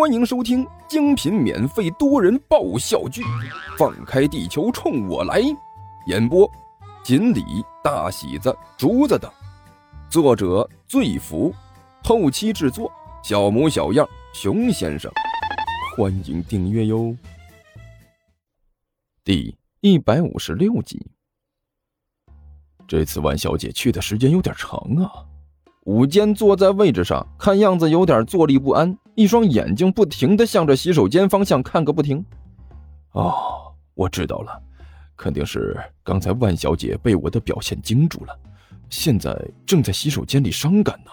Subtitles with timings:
[0.00, 3.20] 欢迎收听精品免费多人爆笑剧
[3.76, 5.42] 《放开地球冲我来》，
[6.06, 6.50] 演播：
[7.04, 7.44] 锦鲤、
[7.84, 9.30] 大喜子、竹子等，
[10.08, 11.54] 作者：醉福，
[12.02, 12.90] 后期制作：
[13.22, 15.12] 小模小样、熊先生。
[15.94, 17.14] 欢迎订阅哟。
[19.22, 20.98] 第一百五十六集，
[22.88, 25.26] 这次万小姐去的时间有点长啊。
[25.90, 32.24] 午间坐在位置上，看样子有点坐立不安，一双眼睛不停的向着洗手间方向看个不停。
[33.10, 33.34] 哦，
[33.94, 34.56] 我知道了，
[35.16, 38.38] 肯定是刚才万小姐被我的表现惊住了，
[38.88, 39.36] 现在
[39.66, 41.10] 正在洗手间里伤感呢。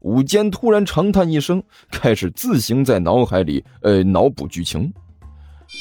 [0.00, 4.92] 午间突然长叹一声，开始自行在脑海里呃脑补剧情。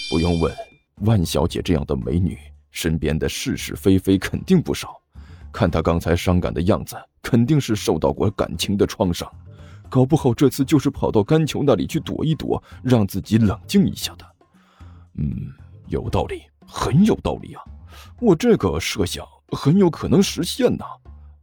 [0.09, 0.55] 不用问，
[1.01, 2.37] 万小姐这样的美女，
[2.71, 4.98] 身边的是是非非肯定不少。
[5.51, 6.95] 看他刚才伤感的样子。
[7.21, 9.29] 肯定是受到过感情的创伤，
[9.89, 14.25] 搞不好这次就是跑到甘球那里去躲一躲，让自己冷静一下的。
[15.15, 15.53] 嗯，
[15.89, 17.61] 有道理，很有道理啊！
[18.21, 20.85] 我这个设想很有可能实现呐。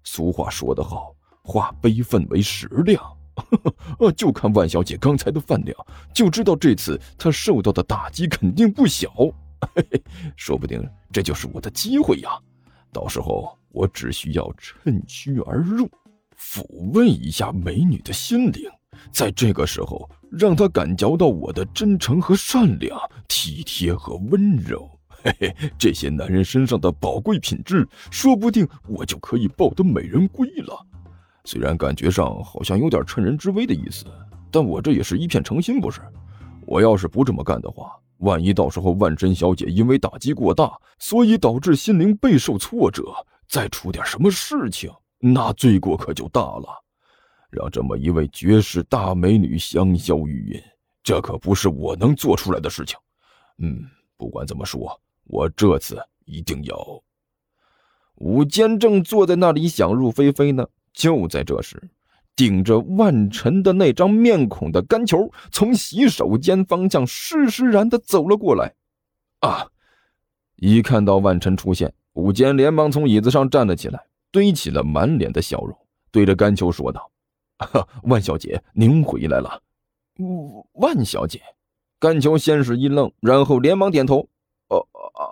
[0.02, 3.00] 俗话说得好，化悲愤为食量。
[3.98, 5.76] 呃， 就看万小姐刚才的饭量，
[6.12, 9.12] 就知道这次她受到的打击肯定不小。
[9.74, 10.02] 嘿嘿，
[10.36, 12.30] 说不定这就是我的机会呀！
[12.90, 13.56] 到时候。
[13.76, 15.86] 我只需要趁虚而入，
[16.34, 18.62] 抚慰一下美女的心灵，
[19.12, 24.90] 在这个时候让她感觉到我的真诚和善良、体贴和温柔。
[25.22, 30.74] 嘿嘿，这些男人身上的宝贵品质，说不定我就可以抱得美人归了。
[31.44, 34.06] 虽然感觉上好像有点趁人之危的意思，
[34.50, 36.00] 但我这也是一片诚心，不是？
[36.66, 43.04] 我要是不这么干的话，万一到时候万珍小姐因为打击过大，所以导致心灵备受挫折。
[43.48, 46.66] 再出点什么事情，那罪过可就大了。
[47.50, 50.62] 让这么一位绝世大美女香消玉殒，
[51.02, 52.98] 这可不是我能做出来的事情。
[53.58, 53.84] 嗯，
[54.16, 57.02] 不管怎么说，我这次一定要。
[58.16, 61.90] 武坚正坐在那里想入非非呢，就在这时，
[62.34, 68.74] 顶着万晨的那张面孔的干球从洗手间方向施施然的走了过来。
[69.40, 69.66] 啊！
[70.56, 71.92] 一看到万晨出现。
[72.16, 75.76] 武坚连忙从椅子上站了起来，堆起了满脸的笑容，
[76.10, 77.10] 对着甘秋说道
[78.04, 79.60] ：“万小姐，您回来了。”
[80.72, 81.42] 万小姐，
[82.00, 84.26] 甘秋先是一愣，然后连忙点头
[84.70, 84.86] ：“哦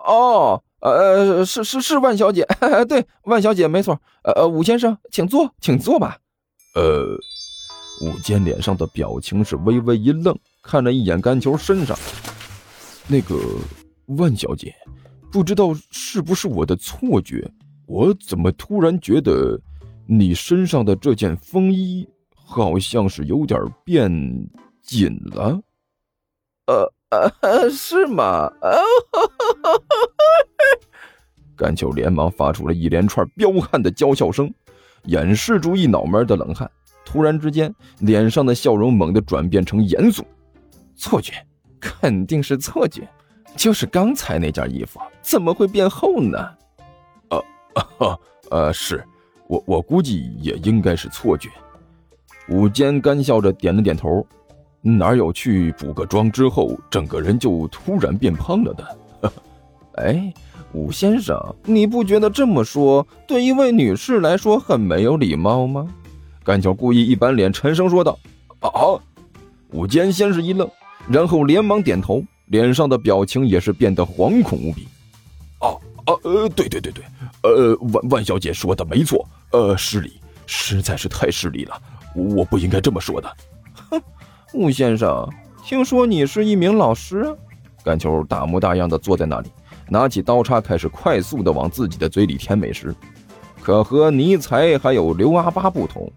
[0.07, 2.47] 哦，呃，是是是万小姐，
[2.87, 3.99] 对，万小姐没错。
[4.23, 6.19] 呃，武先生，请坐，请坐吧。”
[6.75, 7.17] 呃，
[8.01, 11.97] 武坚脸上的表情是微微一愣，看了一眼甘秋身上，
[13.07, 13.35] 那个
[14.17, 14.75] 万小姐。
[15.35, 17.45] 不知道是不是我的错觉，
[17.87, 19.59] 我怎么突然觉得
[20.07, 24.09] 你身上的这件风衣好像是有点变
[24.81, 25.59] 紧了？
[26.67, 26.89] 呃
[27.41, 28.49] 呃，是吗？
[31.57, 34.49] 甘秋连忙发出了一连串彪悍的娇笑声，
[35.03, 36.71] 掩饰住一脑门的冷汗。
[37.03, 40.23] 突然之间，脸上的笑容猛地转变成严肃。
[40.95, 41.33] 错觉，
[41.77, 43.05] 肯定是错觉。
[43.55, 46.37] 就是刚才那件衣服怎么会变厚呢？
[47.29, 48.19] 呃，
[48.51, 49.03] 呃，是
[49.47, 51.49] 我，我估计也应该是错觉。
[52.49, 54.25] 武坚干笑着点了点头，
[54.81, 58.97] 哪有去补个妆之后，整个人就突然变胖了的？
[59.97, 60.33] 哎，
[60.73, 65.87] 武先生，你不觉得这么说对一位女士来说很没有礼貌吗？
[66.43, 68.19] 干桥故意一板脸，沉声说道
[68.61, 68.69] ：“啊！”
[69.73, 70.69] 武坚先是一愣，
[71.07, 72.23] 然后连忙点头。
[72.47, 74.87] 脸上的表情也是变得惶恐无比。
[75.59, 77.03] 哦哦呃，对对对对，
[77.43, 81.81] 呃，万万小姐说的没错，呃，失礼，实在是太失礼了，
[82.13, 83.37] 我不应该这么说的。
[83.89, 84.01] 哼，
[84.53, 85.27] 吴先生，
[85.63, 87.33] 听说你是一名老师啊？
[87.83, 89.49] 甘球大模大样的坐在那里，
[89.89, 92.93] 拿起刀叉开始快速的往自己的嘴里填美食。
[93.61, 96.11] 可和尼才还有刘阿八不同。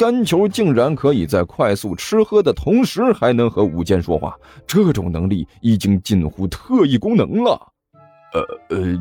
[0.00, 4.34] 甘球竟然可以在快速吃喝的同时还能和武坚说话，
[4.66, 7.70] 这种能力已经近乎特异功能了。
[8.32, 8.98] 呃呃，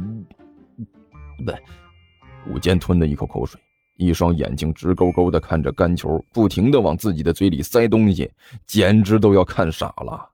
[1.45, 3.57] 不，武坚吞了一口口水，
[3.95, 8.29] 一双眼睛直勾勾的看着甘球，不停的往自己的嘴里塞东西，
[8.67, 10.29] 简直都要看傻了。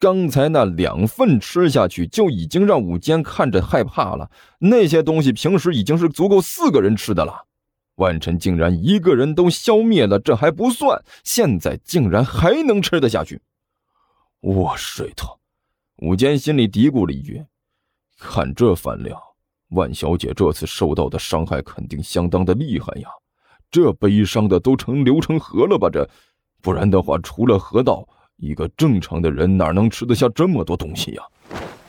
[0.00, 4.28] 刚才那两份吃下去就已经让武坚看着害怕了，
[4.58, 7.46] 那些东西平时已经是足够四个人吃的了。
[8.02, 13.40] 万晨竟然一个人都消灭了，这还不算，现在竟然还能吃得下去！
[14.40, 15.22] 我睡的，
[15.98, 17.44] 武坚心里嘀咕了一句
[18.18, 19.16] ：“看这饭量，
[19.68, 23.08] 万小姐这次受到的伤害肯定相当的厉害呀！
[23.70, 25.88] 这悲伤的都成流成河了吧？
[25.88, 26.04] 这，
[26.60, 28.04] 不然的话，除了河道，
[28.36, 31.22] 一个正常的人哪能吃得下这么多东西呀？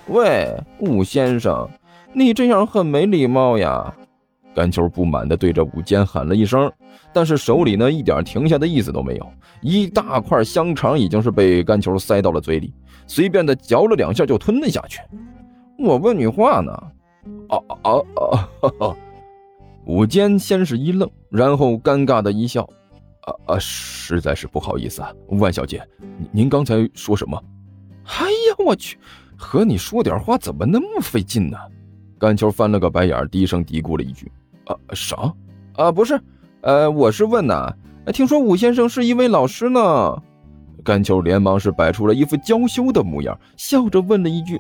[0.10, 1.68] 喂，武先生，
[2.14, 3.96] 你这样很没礼貌呀！
[4.54, 6.72] 甘秋不满地对着武坚喊了一声，
[7.12, 9.28] 但是手里呢一点停下的意思都没有。
[9.62, 12.74] 一大块香肠已经是被甘秋塞到了嘴里，
[13.08, 15.00] 随便的嚼了两下就吞了下去。
[15.80, 16.72] 我问你话呢？
[17.50, 18.02] 啊啊啊！
[18.14, 18.98] 哈、啊、哈
[19.86, 22.64] 武坚先是一愣，然后尴尬的一笑。
[23.22, 25.82] 啊啊，实在是不好意思啊，万小姐，
[26.32, 27.42] 您刚才说什么？
[28.06, 28.98] 哎呀，我去，
[29.38, 31.58] 和你说点话怎么那么费劲呢？
[32.20, 34.30] 甘球翻了个白眼，低声嘀咕了一句。
[34.74, 35.34] 啊，啥？
[35.76, 36.20] 啊，不是，
[36.62, 37.74] 呃，我是问呐，
[38.14, 40.22] 听说武先生是一位老师呢。
[40.84, 44.58] 甘秋连忙是摆出了一副娇羞的模样，笑着问了一句：“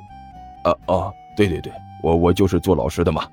[0.63, 1.71] 啊啊，对对对，
[2.01, 3.24] 我我就是做老师的嘛。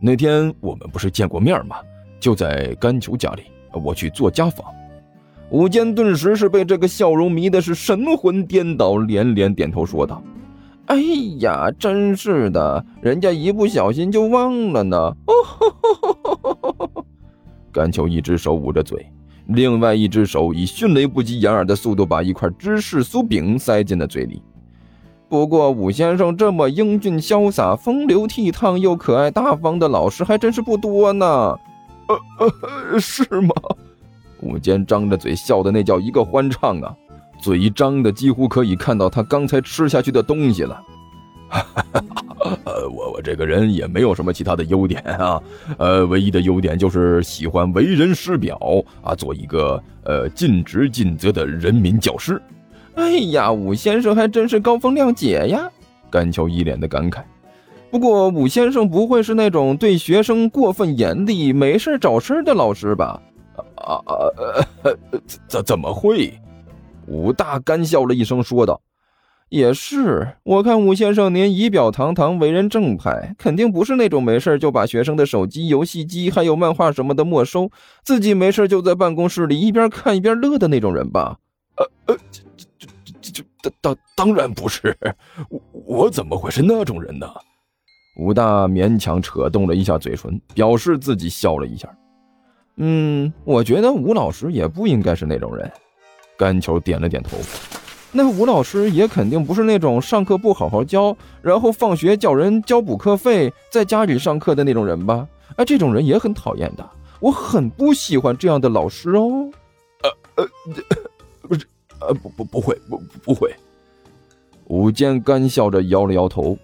[0.00, 1.76] 那天我们不是见过面吗？
[2.18, 4.66] 就在甘秋家里，我去做家访。”
[5.50, 10.22] 武坚顿时是被这个笑容迷的是神魂颠倒，连连点头说道。
[10.90, 10.96] 哎
[11.38, 14.96] 呀，真是的，人家一不小心就忘了呢。
[14.96, 15.14] 哦，
[17.70, 19.06] 甘秋一只手捂着嘴，
[19.46, 24.42] 另外一只手以迅雷不及掩耳的速度把一块芝士酥饼塞进了嘴里。
[25.28, 31.24] 不过，武先生这么英俊潇洒、风流倜傥又可爱大方的老师还真是不多呢。
[31.26, 31.58] 呃
[32.40, 33.54] 呃，是吗？
[34.40, 36.92] 武坚张着嘴笑的那叫一个欢畅啊！
[37.42, 40.82] 嘴张的几乎可以看到他刚才吃下去的东西了。
[42.94, 45.42] 我我这个人也没有什么其他的优点啊，
[45.78, 48.58] 呃，唯一的优点就是喜欢为人师表
[49.02, 52.40] 啊，做一个呃尽职尽责的人民教师。
[52.94, 55.70] 哎呀，武先生还真是高风亮节呀！
[56.10, 57.22] 甘秋一脸的感慨。
[57.90, 63.20] 不过武先生不会是那种对学生过分严厉、没事找事的老师吧？
[63.76, 64.14] 啊啊
[64.84, 64.92] 呃，
[65.48, 66.32] 怎怎么会？
[67.10, 68.80] 武大干笑了一声，说道
[69.50, 77.68] ：“也是，我看武先生您仪表堂堂，为人正派，肯定不是那种没事就把学生的手机、游戏机还有漫画什么的没收，
[78.04, 81.36] 自己没事就在办公室里一边看一边乐的那种人吧？”
[81.76, 82.42] 呃呃，这
[82.78, 82.86] 这
[83.20, 84.96] 这这当当当然不是，
[85.48, 87.26] 我我怎么会是那种人呢？
[88.18, 91.88] 武大勉强扯动了一下嘴唇，表示自己笑了一下。
[92.76, 95.70] 嗯，我觉得吴老师也不应该是那种人。
[96.40, 97.36] 甘球点了点头，
[98.12, 105.28] 那吴老师也肯定不是那种上课不好好教，然后放学叫人交补课费，在家里上课的那种人吧？
[105.56, 106.90] 啊，这种人也很讨厌的，
[107.20, 109.50] 我很不喜欢这样的老师哦。
[110.02, 110.48] 呃呃，
[111.42, 111.66] 不是，
[112.00, 113.54] 呃不不不会不不会。
[114.64, 116.56] 吴坚干笑着摇了摇头，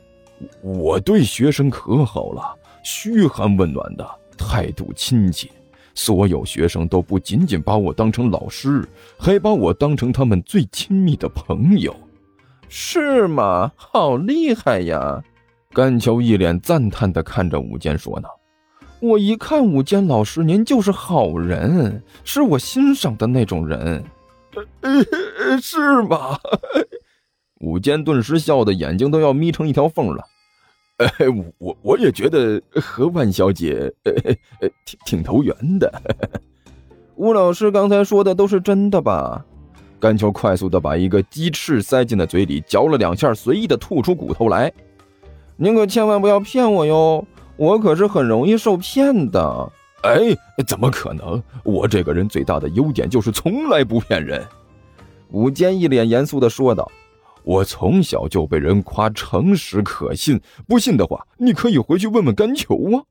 [0.63, 4.09] 我对学生可好了，嘘寒问暖的
[4.39, 5.51] 态度亲切。
[5.97, 8.87] 所有学生都不仅仅把我当成老师，
[9.19, 11.93] 还把我当成他们最亲密的朋友，
[12.69, 13.73] 是吗？
[13.75, 15.25] 好厉害呀！
[15.73, 18.31] 甘秋一脸赞叹地看着武坚说：“道，
[19.01, 24.05] 我一看武坚老师，您就是好人，是我欣赏的那种人，
[25.61, 26.39] 是吗？”
[27.61, 30.23] 武坚顿时笑得眼睛都要眯成一条缝了。
[30.99, 31.09] 哎，
[31.59, 34.13] 我我也觉得和万小姐呃
[34.61, 35.93] 呃挺挺投缘的。
[37.17, 39.45] 吴老师刚才说的都是真的吧？
[39.99, 44.73] 甘秋快速的把一个鸡翅塞进了嘴里，嚼了两下，随意的吐出骨头来。
[45.57, 49.73] 您可千万不要骗我哟，我可是很容易受骗的。
[50.03, 50.21] 哎，
[50.67, 51.43] 怎么可能？
[51.65, 54.43] 我这个人最大的优点就是从来不骗人。
[55.31, 56.91] 武坚一脸严肃的说道。
[57.47, 63.07] 我从小就被人夸诚实可信，不信的话，你可以回去问问甘球啊。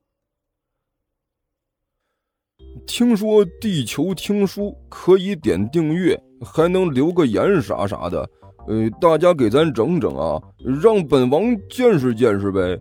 [2.86, 8.30] 听说地球听书可以点订阅，还能留个言啥啥的，
[8.68, 10.42] 呃，大家给咱整整啊，
[10.82, 12.78] 让本王见识见识呗。